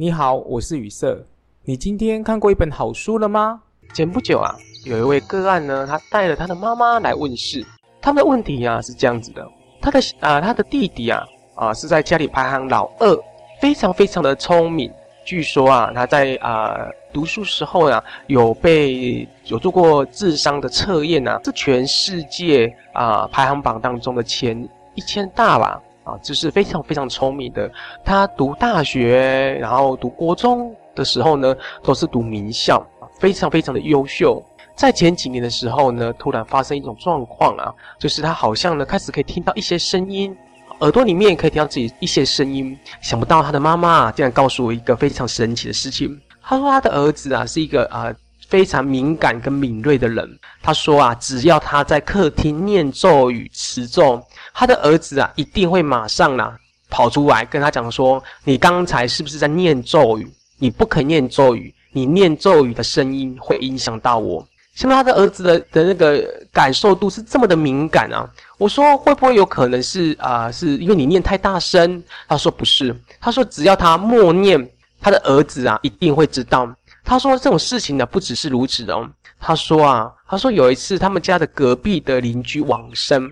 [0.00, 1.22] 你好，我是雨色。
[1.62, 3.60] 你今天看过一本好书了吗？
[3.92, 7.62] 前不久啊，有一位个案呢，他带了他的妈妈来问事。
[8.00, 9.46] 他们的问题啊是这样子的：
[9.78, 11.22] 他的啊、他的弟弟啊
[11.54, 13.22] 啊是在家里排行老二，
[13.60, 14.90] 非常非常的聪明。
[15.26, 25.78] 据说啊，他在啊、呃、读书时候啊，有被有做过智商的测验啊，是全世界啊、排行榜当中的前一千大吧。
[26.04, 27.70] 啊，就是非常非常聪明的。
[28.04, 32.84] 他读大学，然后读国中的时候呢，都是读名校，
[33.18, 34.42] 非常非常的优秀。
[34.74, 40.34] 在前几年的时候呢，突然发生一种状况啊，就是他好像呢开始可以听到一些声音，
[40.80, 42.78] 耳朵里面可以听到自己一些声音。
[43.02, 46.18] 想不到他的妈妈，竟然告诉我一个非常神奇的事情。
[46.42, 48.10] 他说他的儿子啊是一个啊
[48.50, 50.38] 非常敏感跟敏锐的人。
[50.60, 54.22] 他说啊，只要他在客厅念咒语持咒。
[54.52, 56.54] 他的儿子啊，一定会马上啊
[56.90, 60.28] 跑出来跟他讲说：“你刚才是不是在念咒语？
[60.58, 68.28] 你不可以念咒语，你念咒语的声音会影响到我。”像他的儿子的的那个感受度是这么的敏感啊！
[68.56, 72.02] 我说会不会有可能是啊、是因为你念太大声？
[72.28, 76.72] 他说不是，他说只要他默念，他的儿子啊一定会知道。
[77.10, 79.04] 他说这种事情呢不只是如此哦。
[79.40, 83.28] 他说啊，他说有一次他们家的隔壁的邻居往生。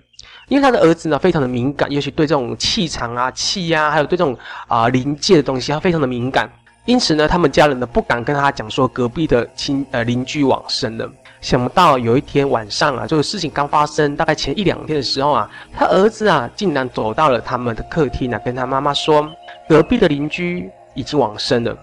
[0.49, 6.51] 因为他的儿子呢，非常的敏感，尤其对这种气场啊、气呀、啊，还有对这种啊灵界的东西，他非常的敏感。
[6.83, 11.09] 因此呢，他们家人呢不敢跟他讲说隔壁的亲呃邻居往生了。
[11.39, 19.25] 想不到有一天晚上啊，这个事情刚发生，大概前一两天的时候啊，他儿子啊竟然走到了他们的客厅啊，跟他妈妈说
[19.69, 21.77] 隔壁的邻居已经往生了。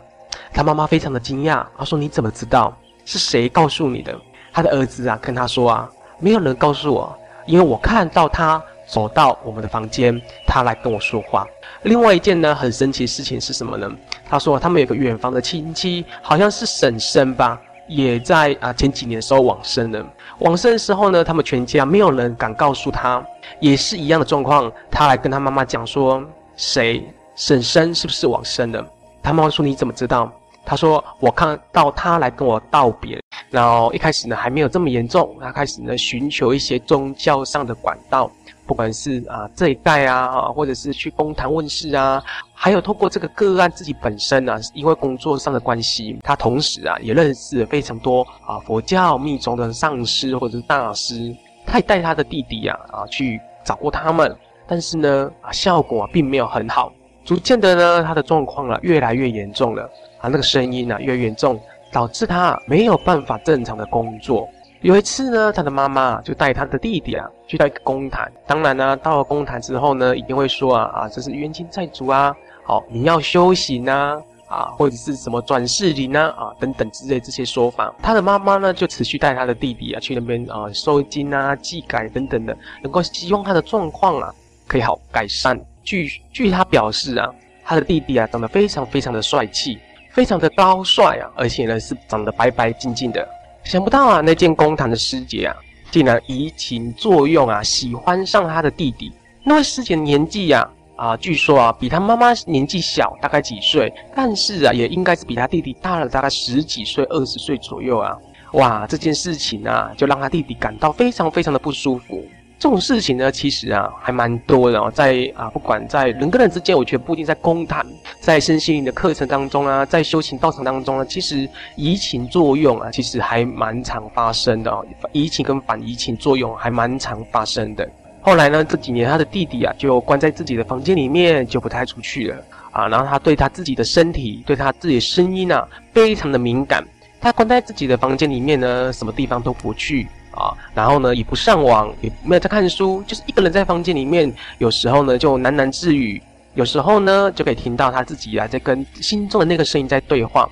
[0.52, 2.76] 他妈妈非常的惊讶，他说：“你怎么知道？
[3.04, 4.18] 是谁告诉你的？”
[4.52, 7.16] 他的儿子啊跟他说啊：“没有人告诉我。”
[7.46, 11.46] 因为我看到他走到我们的房间，他来跟我说话。
[11.82, 13.88] 另外一件呢，很神奇的事情是什么呢？
[14.28, 20.04] 他说他们有个远房的亲戚，好像是婶婶吧，也在啊前几年的时候往生了。
[20.40, 23.24] 往生的时候呢，他们全家没有人敢告诉他，
[23.60, 24.70] 也是一样的状况。
[24.90, 26.20] 他来跟他妈妈讲说，
[26.56, 28.84] 谁婶婶是不是往生了？
[29.26, 30.30] 他妈妈说你怎么知道？
[30.64, 33.20] 他说我看到他来跟我道别。
[33.50, 38.30] 然后一开始呢还没有这么严重，他开始呢寻求一些宗教上的管道，
[38.66, 42.22] 不管是啊这一代啊，或者是去公堂问事啊，
[42.54, 51.34] 还有透过这个个案自己本身啊，因为工作上的关系，他同时啊也认识了非常多啊佛教密宗的上师或者是大师，
[51.66, 54.36] 他也带他的弟弟啊啊去找过他们，
[54.68, 56.92] 但是呢啊效果啊并没有很好，
[57.26, 59.82] 逐渐的呢他的状况啊越来越严重了
[60.18, 61.60] 啊那个声音啊越严重。
[61.92, 64.46] 导致他没有办法正常的工作。
[64.82, 68.30] 有一次呢，他的妈妈就带他的弟弟啊去到一个公坛。
[68.46, 72.34] 当然呢，到了公坛之后呢，一定会说啊啊，这是冤亲债主啊，
[72.64, 77.94] 好，你要修行啊啊，或者是什么转世灵啊啊等等之类这些说法。
[78.02, 84.34] 他的妈妈呢就持续带他的弟弟啊去那边啊收金啊祭改等等的，能够希望他的状况啊
[84.66, 85.58] 可以好改善。
[85.86, 87.26] 据据他表示啊，
[87.64, 89.78] 他的弟弟啊长得非常非常的帅气。
[90.12, 93.28] 非常的高帅啊，而且呢是长得白白净净的。
[93.64, 95.54] 想不到啊，那间公堂的师姐啊，
[95.90, 99.12] 竟然移情作用啊，喜欢上他的弟弟。
[99.44, 100.66] 那位师姐的年纪呀，
[100.96, 108.16] 啊，据说啊比他妈妈年纪小大概几岁，但是啊也应该是比他弟弟大了大概十几岁、二十岁左右啊。
[108.52, 112.24] 哇，这件事情啊，就让他弟弟感到非常非常的不舒服。
[112.58, 117.86] 这种事情呢，其实啊还蛮多的哦，在啊不管在人跟人之间，我觉得不一定在宫坛，
[118.18, 124.84] 在身心灵的课程当中啊，在修行道场当中啊，其实移情作用啊，其实还蛮常发生的哦。
[125.12, 127.86] 移情跟反移情作用还蛮常发生的。
[128.22, 132.42] 后来呢，这几年他的弟弟啊，就关在自己的房间里面，就不太出去了
[132.72, 132.88] 啊。
[132.88, 136.82] 然后他对他自己的身体，对他自己的声音啊，非常的敏感。
[137.20, 140.08] 他关在自己的房间里面呢，什么地方都不去。
[140.36, 144.32] 啊，然后呢，也不上网，也没有在看书，就是一个人在房间里面。
[144.58, 146.20] 有时候呢，就喃喃自语；
[146.54, 150.48] 有时候呢，就可以听到他自己啊，在跟心中的那个声音在对话。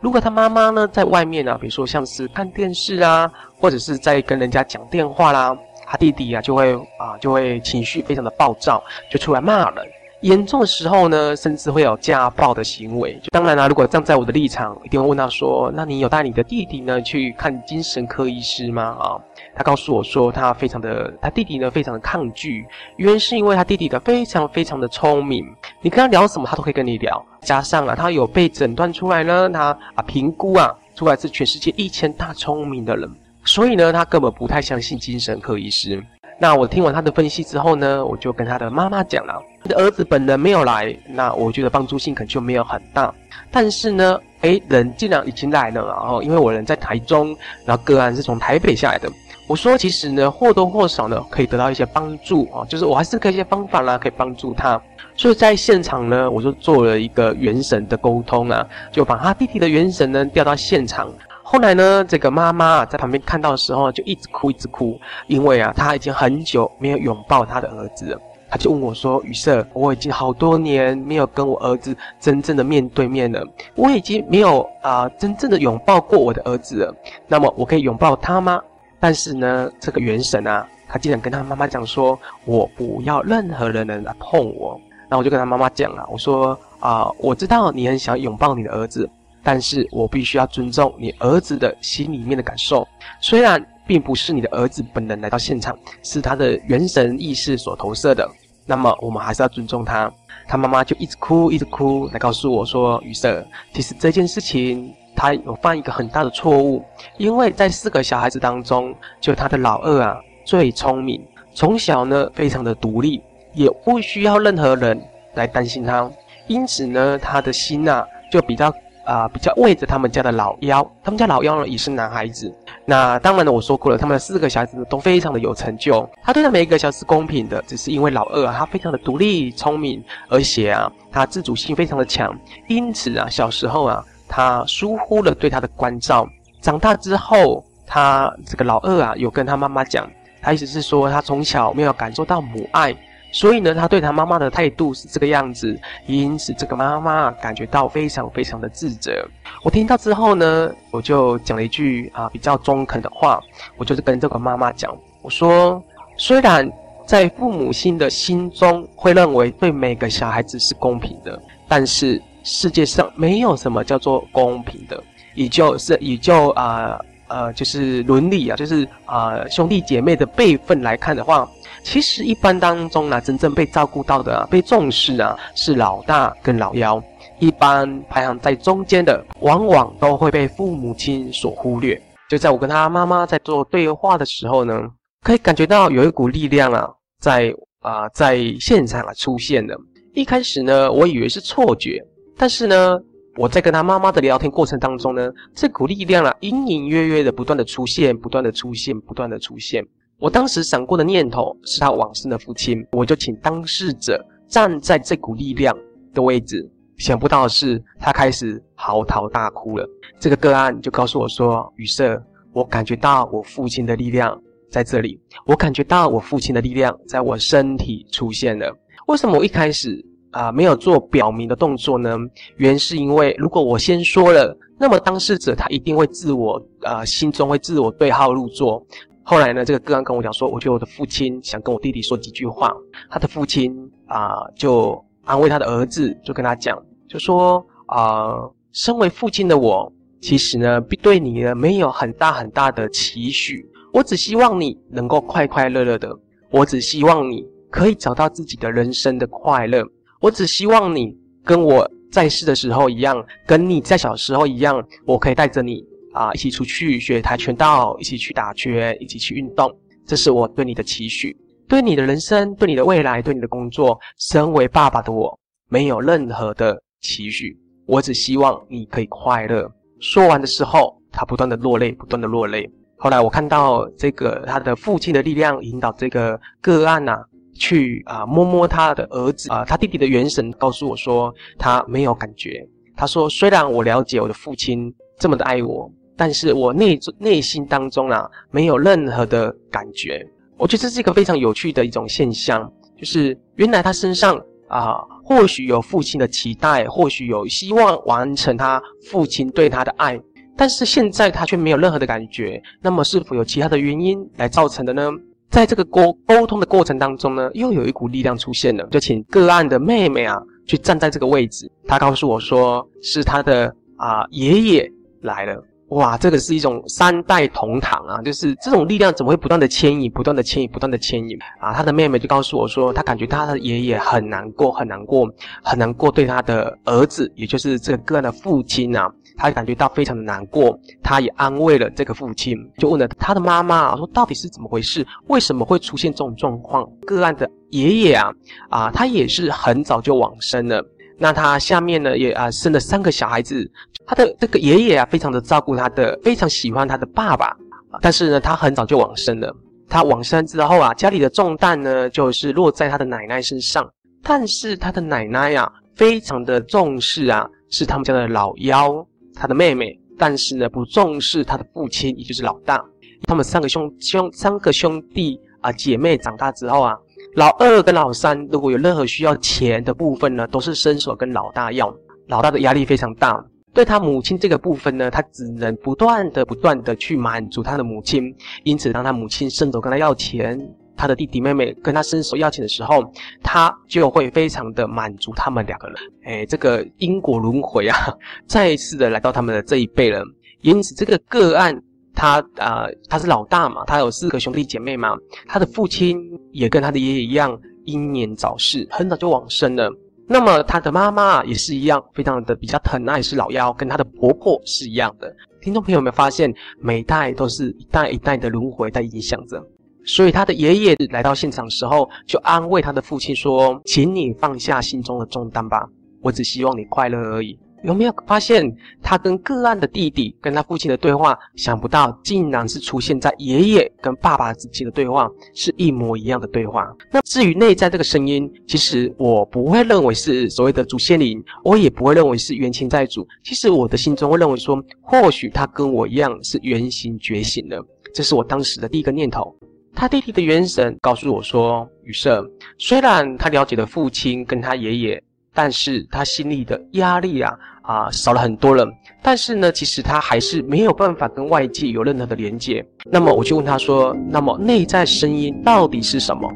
[0.00, 5.56] 如果他妈妈呢，在外面啊，比如说像是看电视啊，或者是在跟人家讲电话啦，
[5.86, 9.86] 他弟弟啊，就会啊，就会情绪非常的暴躁，就出来骂人。
[10.22, 13.14] 严重的时候呢，甚至会有家暴的行为。
[13.22, 19.18] 就当然啦、啊，如果站在我的立场，一定会问他说：“那你有带你的弟弟呢去看精神科医师吗？”啊，
[19.54, 22.64] 他告诉我说，他非常的，他弟弟呢非常的抗拒，
[22.96, 25.44] 原因是因为他弟弟的非常非常的聪明，
[25.80, 27.24] 你跟他聊什么，他都可以跟你聊。
[27.40, 33.10] 加上啊，他有被诊断出来呢，他啊评估啊出来是全世界一千大聪明的人，
[33.44, 36.00] 所以呢，他根本不太相信精神科医师。
[36.38, 43.12] 那我听完他的分析之后呢，我就跟他的妈妈讲了，他的儿子本人没有来，那我觉得帮助性可能就没有很大。
[43.50, 49.08] 但是呢，诶，人既然已经来了，然后因为我人在台中，然后个案是从台北下来的，
[49.46, 54.80] 我说其实呢，或多或少呢，可以得到一些帮助啊，就是我还是可以一些方法啦，可以帮助他。
[55.14, 61.12] 所以在现场呢，我就做了一个元神的沟通啊，就把他弟弟的元神呢调到现场。
[61.52, 68.18] 后来呢，这个妈妈在旁边看到的时候，就一直哭，一直哭，因为啊，她已经很久没有拥抱她的儿子了。
[68.48, 76.94] 她就问我说：“雨色，我已经好多年没有跟我儿子真正的面对面了，我已经没有啊、真正的拥抱过我的儿子了。
[77.28, 78.58] 那么，我可以拥抱他吗？”
[78.98, 89.06] 但是呢，这个元神啊，他竟然跟他妈妈讲说：“我不要任何人能来碰我。”那我就跟他妈妈讲了，我说：“啊、我知道你很想拥抱你的儿子。”
[89.42, 92.86] 但是我必须要尊重你儿子的心里面的感受，
[93.20, 98.28] 虽然并不是你的儿子本人来到现场，是他的元神意识所投射的，
[98.64, 100.12] 那么我们还是要尊重他。
[100.46, 106.84] 他妈妈就一直哭，一直哭，来告诉我说：“雨色，其实这件事情他有犯一个很大的错误，
[107.16, 111.24] 因为在四个小孩子当中，就他的老二啊最聪明，
[111.54, 113.22] 从小呢非常的独立，
[113.54, 115.00] 也不需要任何人
[115.34, 116.10] 来担心他，
[116.46, 118.72] 因此呢他的心啊就比较。”
[119.04, 122.52] 啊、比较为着他们家的老幺，他们家老幺呢也是男孩子。
[122.84, 126.08] 那当然呢，我说过了，他们四个小孩子都非常的有成就。
[126.22, 132.32] 他对待每一个小孩是公平的，只是因为老二啊，他非常的独立聪明，而且啊，他自主性非常的强。
[132.68, 136.28] 因此啊，小时候啊，他疏忽了对他的关照。
[136.60, 140.08] 长大之后，他这个老二啊，有跟他妈妈讲，
[140.40, 142.94] 他意思是说，他从小没有感受到母爱。
[143.32, 145.76] 所以呢，他对他妈妈的态度是这个样子，
[146.06, 149.26] 因此这个妈妈感觉到非常非常的自责。
[149.64, 153.40] 我听到之后呢，我就讲了一句啊比较中肯的话，
[153.78, 155.82] 我就是跟这个妈妈讲，我说，
[156.18, 156.70] 虽然
[157.06, 165.02] 在父母亲的心中会认为对每个小孩子是公平的，但是世界上没有什么叫做公平的，
[165.34, 171.48] 也就是也就啊呃，就是伦理啊，就是啊、兄弟姐妹的辈分来看的话。
[171.82, 177.02] 其实一般当中呢，真正被照顾到的、啊、被重视啊，是老大跟老幺。
[177.38, 182.00] 一般排行在中间的，往往都会被父母亲所忽略。
[182.30, 184.80] 就在我跟他妈妈在做对话的时候呢，
[185.22, 186.88] 可以感觉到有一股力量啊，
[187.20, 189.76] 在啊、在现场啊出现了。
[190.14, 192.00] 一开始呢，我以为是错觉，
[192.36, 192.96] 但是呢，
[193.36, 199.84] 我在跟他妈妈的聊天过程当中呢，这股力量啊，隐隐约约的不断的出现，不断的出现，不断的出现。
[200.22, 205.76] 我当时闪过的念头是他往生的父亲，我就请当事者站在这股力量
[206.14, 206.64] 的位置。
[206.96, 209.84] 想不到的是，他开始嚎啕大哭了。
[210.20, 212.22] 这个个案就告诉我说：“宇色，
[212.52, 214.40] 我感觉到我父亲的力量
[214.70, 218.72] 在这里，我感觉到我父亲的力量在我身体出现了。
[219.08, 222.16] 为什么我一开始啊、没有做表明的动作呢？
[222.58, 228.80] 原是因为如果我先说了，那么当事者他一定会自我啊、心中会自我对号入座。”
[229.24, 232.74] 后来呢，这个个案跟我讲说，我觉得我的父亲想跟我弟弟说几句话。
[233.08, 233.72] 他的父亲
[234.06, 236.76] 啊、就安慰他的儿子，就跟他讲，
[237.08, 238.34] 就说啊、
[238.72, 243.64] 身为父亲的我，其实呢，对你呢没有很大很大的期许。
[243.92, 246.10] 我只希望你能够快快乐乐的，
[246.50, 249.84] 我只希望你可以找到自己的人生的快乐。
[250.20, 255.84] 我只希望你跟我在世的时候一样，跟你在小时候一样，我可以带着你。
[256.12, 259.70] 啊，一起出去学跆拳道，一起去打拳，一起去运动，
[260.06, 263.98] 这是我对你的期许，对你的人生，对你的未来，对你的工作。
[264.18, 265.38] 身为爸爸的我，
[265.68, 269.70] 没有任何的期许，我只希望你可以快乐。
[270.00, 272.70] 说完的时候，他不断的落泪，不断的落泪。
[272.98, 277.20] 后来我看到这个他的父亲的力量引导这个个案呐、
[277.54, 282.68] 去啊摸摸他的儿子啊，他弟弟的元神告诉我说他没有感觉。
[282.94, 285.90] 他说，虽然我了解我的父亲这么的爱我。
[286.16, 290.26] 但是我内内心当中啊，没有任何的感觉。
[290.56, 300.20] 我觉得这是一个非常有趣的一种现象，就是原来他身上啊，或许有父亲的期待，或许有希望完成他父亲对他的爱，
[300.56, 302.62] 但是现在他却没有任何的感觉。
[302.80, 305.10] 那么是否有其他的原因来造成的呢？
[305.50, 311.70] 在这个沟沟通的过程当中呢，又有一股力量出现了，就请个案的妹妹啊去站在这个位置。
[311.86, 314.90] 她告诉我说，是她的啊爷爷
[315.20, 315.62] 来了。
[315.92, 321.74] 哇，这个是一种三代同堂啊，就是这种力量怎么会不断的牵引，不断的牵引，不断的牵引啊？
[321.74, 325.28] 他的妹妹就告诉我说，他感觉他的爷爷很难过，很难过，
[325.62, 329.06] 很难过，对他的儿子，也就是这个个案的父亲啊，
[329.36, 330.78] 他感觉到非常的难过。
[331.02, 335.06] 他也安慰了这个父亲，就问了他的妈妈说，到底是怎么回事？
[335.26, 336.88] 为什么会出现这种状况？
[337.04, 338.32] 个案的爷爷啊，
[338.70, 340.82] 啊，他也是很早就往生了。
[341.22, 343.70] 那他下面呢，也啊生了三个小孩子。
[344.04, 347.56] 他的这个爷爷啊，非常的照顾他的，非常喜欢他的爸爸。
[348.00, 349.54] 但是呢，他很早就往生了。
[349.88, 353.88] 他往生之后啊，家里的重担呢，就是落在他的奶奶身上。
[354.20, 359.96] 但是他的奶奶啊，非常的重视啊，是他们家的老幺，他的妹妹。
[360.18, 362.84] 但是呢，不重视他的父亲，也就是老大。
[363.28, 366.96] 他们三个兄兄三个兄弟啊姐妹长大之后啊。
[367.34, 371.94] 老二跟老三如果有任何需要钱的部分呢，都是伸手跟老大要。
[372.28, 378.34] 老大的压力非常大，对他母亲这个部分呢，他只能不断的、不断的去满足他的母亲。
[378.64, 380.58] 因此，当他母亲伸手跟他要钱，
[380.96, 383.02] 他的弟弟妹妹跟他伸手要钱的时候，
[383.42, 385.96] 他就会非常的满足他们两个人。
[386.24, 387.96] 哎，这个因果轮回啊，
[388.46, 390.22] 再一次的来到他们的这一辈了。
[390.60, 391.82] 因此，这个个案。
[392.14, 395.16] 他啊、他是老大嘛，他有四个兄弟姐妹嘛。
[395.46, 396.18] 他的父亲
[396.52, 399.90] 也跟他的爷爷一样英年早逝，很早就往生了。
[400.28, 405.34] 那么他的妈妈也是一样，非常的比较疼爱是老幺，跟他的婆婆是一样的。
[405.60, 409.62] 听众朋友有没有发现，每代都是一代一代的轮回在影响着？
[410.04, 415.88] 所以他的爷爷来到现场的时候，就安慰他的父亲说：“请你放下心中的重担吧，
[416.20, 418.64] 我只希望你快乐而已。”有没有发现
[419.02, 421.38] 他跟个案的弟弟跟他父亲的对话？
[421.56, 426.90] 想不到竟然是出现在爷爷跟爸爸之间的对话，是一模一样的对话。
[427.10, 433.26] 那至于内在这个声音，其实我不会认为是所谓的祖先灵，我也不会认为是冤亲债主。
[433.42, 437.84] 其实我的心中会认为说，或许他跟我一样是原型觉醒了。
[438.14, 439.54] 这是我当时的第一个念头。
[439.94, 442.48] 他弟弟的元神告诉我说：“宇色，
[442.78, 445.22] 虽然他了解了父亲跟他爷爷，
[445.52, 448.86] 但是他心里的压力啊。”啊，少了很多了。
[449.20, 452.84] 但是呢，其实他还是没有办法跟外界有任何的连接。
[453.04, 456.50] 那么我就问他说：“那么内在声音到底是什么？”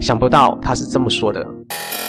[0.00, 1.46] 想不到他是这么说的。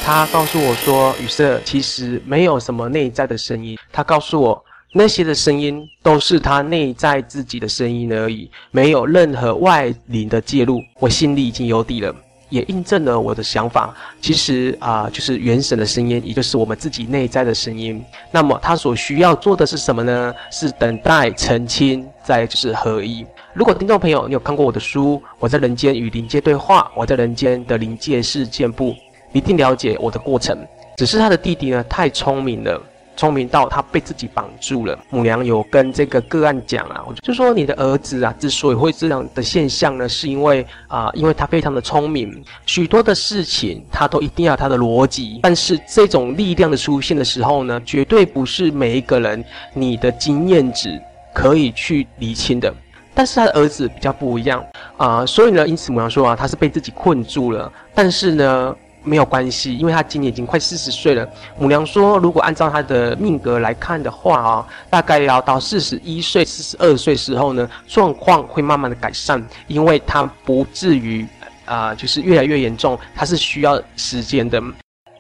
[0.05, 3.77] 他告诉我说：“宇色，其实没有什么内在的声音。
[3.91, 10.81] 他告诉我，那些的声音都是他内在自己的声音而已，没有任何外灵的介入。
[11.00, 12.13] 我心里已经有底了。”
[12.50, 18.04] 也印证了我的想法，其实啊、就是元神的声音，也就是我们自己内在的声音。
[18.32, 20.34] 那么他所需要做的是什么呢？
[20.51, 23.25] 是等待澄清，再就是合一。
[23.54, 28.96] 如果听众朋友你有看过我的书《我在人间与灵界对话》，我在人间的灵界事件簿，
[29.34, 30.58] 一定了解我的过程。
[30.96, 32.82] 只是他的弟弟呢，太聪明了。
[33.17, 34.97] 聪明到他被自己绑住了。
[35.09, 45.39] 母娘有跟这个个案讲啊，就说你的儿子啊，之所以会这样的现象呢，是因为啊、因为他非常的聪明，许多的事情他都一定要他的逻辑。
[45.41, 49.43] 但是这种力量的出现的时候呢，绝对不是每一个人
[49.74, 51.01] 你的经验值
[51.33, 52.74] 可以去厘清的。
[53.15, 54.63] 但是他的儿子比较不一样
[54.97, 57.71] 啊、所以呢，因此母娘说啊，他是被自己困住了。
[57.95, 58.75] 但是呢。
[59.04, 61.27] 没有关系，因为他今年已经快四十岁了。
[61.58, 71.25] 母娘说，如果按照他的命格来看的话啊、大概要到四十一岁、四十二岁时候呢，状况会慢慢的改善，因为他不至于
[71.66, 74.62] 啊、就是越来越严重，他是需要时间的。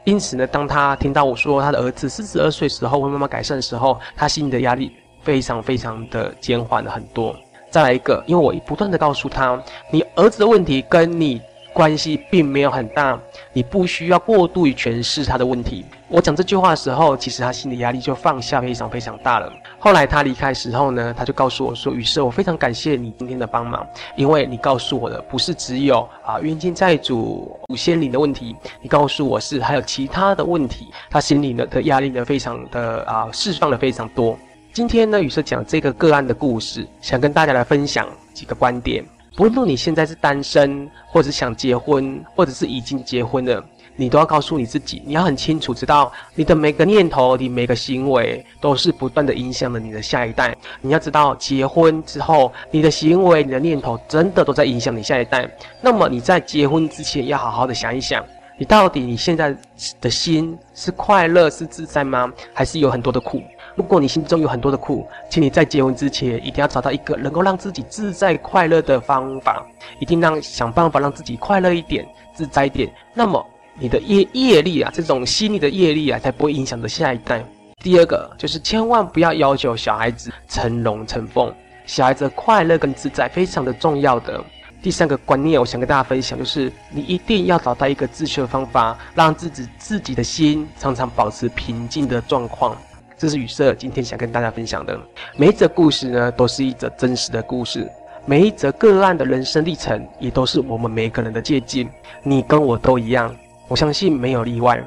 [0.03, 4.91] 因此呢，当他听到我说他的儿子四十二岁时候会慢慢改善的时候，他心里的压力
[5.23, 7.35] 非常非常的减缓了很多。
[7.69, 11.41] 再来一个，因为我不断的告诉他，你儿子的问题跟你。
[11.77, 13.19] 关系并没有很大，
[13.53, 15.85] 你不需要过度于诠释他的问题。
[16.07, 19.53] 我讲这句话的时候，其实他心理压力就放下非常非常大了。
[19.77, 30.87] 后来他离开的时候呢，他就告诉我说：“雨色，我非常感谢你今天的帮忙，因为你告诉我的不是只有啊冤亲债主、祖先灵的问题，你告诉我是还有其他的问题。
[31.11, 34.35] 他心里呢的压力呢非常的啊释放了非常多。
[34.73, 39.05] 今天呢，雨色讲这个个案的故事，想跟大家来分享几个观点。”
[39.37, 43.63] 不论你现在是单身，或者是想结婚，或者是已经结婚了，
[43.95, 50.57] 你都要告诉你自己，你要很清楚知道，你的每个念头，你每个行为，都是不断的影响了你的下一代。
[50.81, 55.47] 你要知道，结婚之后，你的行为、你的念头，真的都在影响你下一代。
[55.81, 58.25] 那么你在结婚之前，要好好的想一想，
[58.57, 59.55] 你到底你现在
[60.01, 62.31] 的心是快乐、是自在吗？
[62.53, 63.41] 还是有很多的苦？
[63.75, 69.63] 如果你心中有很多的苦，请你在结婚之前一定要找到一个能够让自己自在快乐的方法，
[69.99, 72.91] 一定让想办法让自己快乐一点、自在一点。
[73.13, 73.45] 那么
[73.79, 77.45] 你的业业力啊，这种心理的业力啊，才不会影响着下一代。
[77.83, 81.53] 第二个就是千万不要要求小孩子成龙成凤，
[81.85, 84.43] 小孩子快乐跟自在非常的重要的。
[84.81, 92.77] 第三个观念，我想跟大家分享，就是你一定要找到一个自修的方法，让自己自己的心常常保持平静的状况。
[93.17, 94.97] 这是雨色今天想跟大家分享的。
[95.35, 97.81] 每一则故事呢，都是一则真实的故事；
[98.25, 101.89] 每一则个案的人生历程，也都是我们每一个人的借鉴。
[102.21, 103.35] 你跟我都一样，
[103.67, 104.79] 我相信没有例外。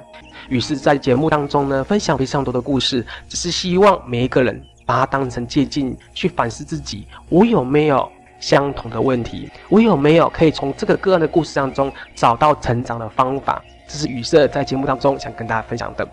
[0.48, 9.48] 于是，在节目当中呢，分享非常多的故事，只是希望每一个人把它当成借鉴，去反思自己，我有没有相同的问题？
[9.68, 13.62] 我有没有可以从这个个案的故事当中找到成长的方法？
[13.86, 16.08] 这是雨色在节目当中想跟大家分享的。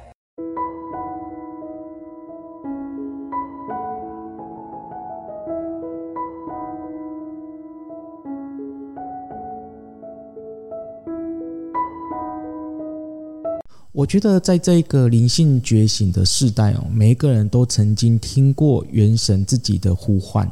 [13.94, 20.48] 我觉得在这个灵性觉醒的时代哦，每一个人都曾经听过元神自己的呼唤。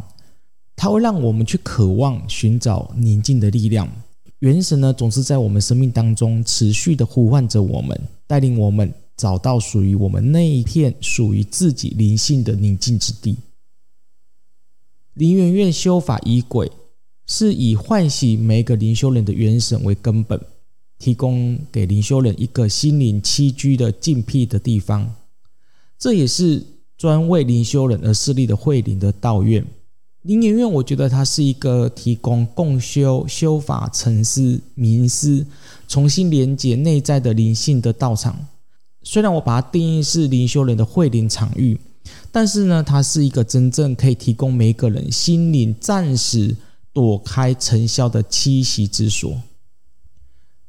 [0.75, 3.89] 它会让我们去渴望寻找宁静的力量。
[4.39, 13.37] 元神呢，总是在我们生命当中持续的呼唤着我们，带领我们找到属于我们那一片属于自己灵性的宁静之地。
[15.13, 16.69] 灵元院修法仪轨
[17.25, 20.39] 是以唤醒每个灵修人的元神为根本，
[20.99, 25.15] 提供给灵修人一个心灵栖居的静僻的地方。
[25.97, 26.61] 这也是
[26.97, 29.65] 专为灵修人而设立的慧灵的道院。
[30.25, 35.45] 灵元院，我觉得它是一个提供共修、修法、沉思、冥思、
[35.87, 38.35] 重新连接内在的灵性的道场。
[39.03, 41.79] 虽然我把它定义是灵修人的会灵场域，
[42.31, 46.55] 但是呢，它是一个真正可以提供每一个人心灵暂时
[46.91, 49.39] 躲开尘嚣的栖息之所。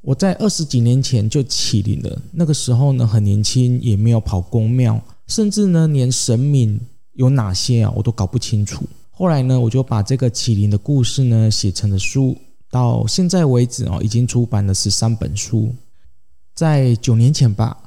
[0.02, 6.78] 我在二十几年前就起灵了，那个时候呢，很年轻，也没有跑宫庙，甚至呢，连神明
[7.14, 8.84] 有哪些啊，我都搞不清楚。
[9.18, 12.36] 后来呢，我就把这个麒麟的故事呢写成了书，
[12.70, 15.74] 到现在为止哦，已经出版了十三本书。
[16.54, 17.78] 在九年前吧，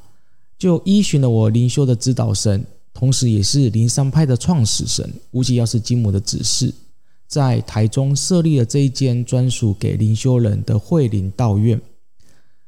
[0.57, 2.65] 就依循了我灵修的指导神，
[2.95, 6.73] 同时也是灵山派的创始神无极药师金母的指示，
[7.27, 11.79] 在台中设立了这一间专属给灵修人的慧灵道院。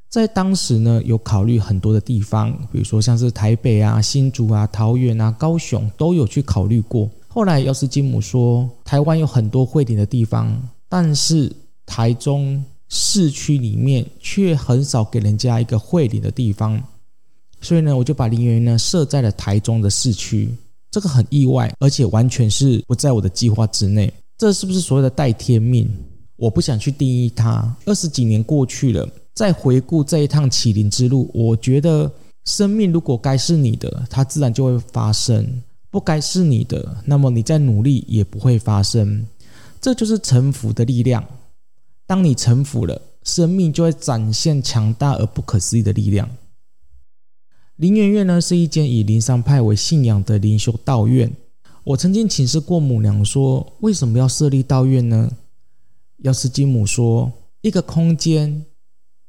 [0.08, 7.10] 在当时呢，有考虑很多的地方，比如说像是台北啊、新竹啊、桃园啊、高雄，都有去考虑过。
[7.34, 11.50] 后来药师金母说，台湾有很多慧灵的地方，但是
[11.86, 16.84] 台中市区里面却很少给人家一个慧灵的地方，
[17.62, 20.54] 所以呢，我就把灵元院呢设在了台中的市区。
[20.92, 24.12] 这个很意外，而且完全是不在我的计划之内。
[24.38, 25.90] 这是不是所谓的待天命？
[26.36, 27.74] 我不想去定义它。
[27.86, 32.12] 二十几年过去了，再回顾这一趟启灵之路，我觉得
[32.44, 35.48] 生命如果该是你的，它自然就会发生。
[35.92, 39.28] 不该是你的，那么你再努力也不会发生。
[39.80, 41.24] 这就是臣服的力量。
[42.08, 46.30] 当你臣服了，生命就会展现强大而不可思议的力量。
[47.76, 51.32] 灵元院呢，是一间以灵山派为信仰的灵修道院。
[51.84, 55.30] 我曾经请示过母娘说，为什么要设立道院呢？
[56.20, 58.66] 药师金母说，一个空间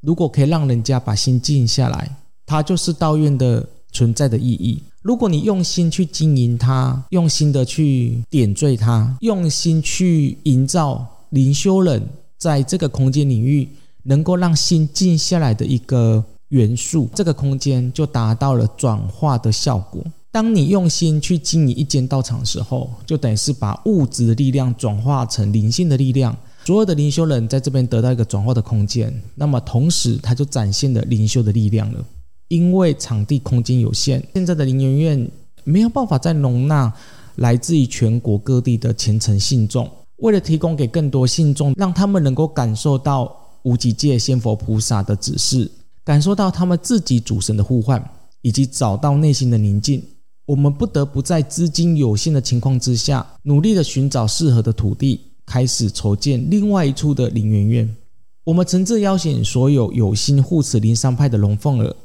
[0.01, 4.83] 如果可以让人家把心静下来，它就是道院的存在的意义。
[5.03, 12.01] 如果你用心去经营它，用心的去点缀它，用心去营造灵修人
[12.39, 13.69] 在这个空间领域
[14.05, 20.05] 能够让心静下来的一个元素，这个空间就达到了转化的效果。
[20.31, 26.35] 当你用心去经营一间道场的时候，就等于是把物质的力量转化成灵性的力量，
[26.65, 32.05] 所有的灵修人在这边得到一个转化的空间，那么同时它就展现了灵修的力量了。
[32.53, 35.31] 因为场地空间有限，现在的灵元院
[35.65, 36.93] 没有办法再容纳
[37.37, 39.91] 来自于全国各地的虔诚信众。
[40.19, 45.71] 为了提供给更多信众，让他们能够感受到无极界仙佛菩萨的指示，
[46.05, 48.07] 感受到他们自己主神的呼唤，
[48.43, 50.05] 以及找到内心的宁静，
[50.45, 57.97] 我们不得不在资金有限的情况之下，努力的寻找适合的土地，开始筹建另外一处的灵元院。
[58.45, 61.97] 我们诚挚邀请所有有心护持灵山派的龙凤儿。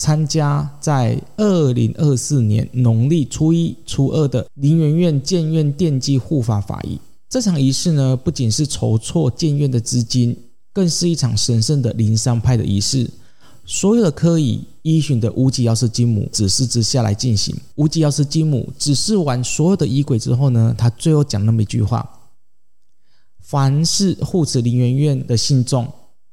[0.00, 6.98] 参加在二零二四年农历初一、初二的林园院建院奠基护法法仪。
[7.28, 10.34] 这场仪式呢，不仅是筹措建院的资金，
[10.72, 13.10] 更是一场神圣的灵山派的仪式。
[13.66, 17.54] 所有的科仪依循的无极药师金母指示之下来进行。
[17.74, 22.08] 无极药师金母指示完所有的仪轨之后呢，他最后讲那么一句话：
[23.38, 25.86] 凡是护持林园院的信众，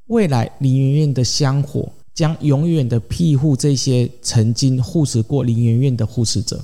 [0.06, 1.92] 未来林园院的香火。
[2.18, 6.60] 将永远的庇护这些曾经护持过林元院的护持者。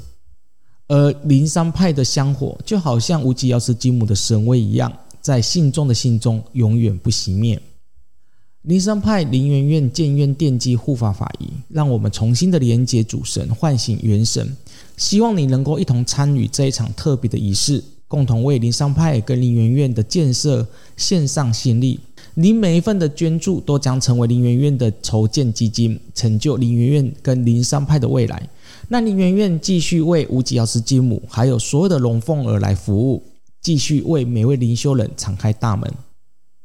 [0.87, 7.61] 而灵山派的香火就好像无极药师金母的神威一样，在信众的心中永远不熄灭。
[8.63, 14.57] 灵山派灵源院建院奠基护法法仪，让我们重新的连接主神，唤醒元神。
[14.97, 21.99] 希望你能够一同参与这一场特别的仪式，共同为灵山派跟灵源院的建设献上心力。
[22.35, 28.47] 您每一份的捐助都将成为灵源院的筹建基金，成就灵源院跟灵山派的未来。
[28.89, 33.23] 那灵源院继续为无极药师金母，还有所有的龙凤儿来服务，
[33.59, 35.91] 继续为每位灵修人敞开大门。